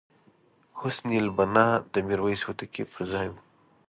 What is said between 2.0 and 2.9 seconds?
میرویس هوتکي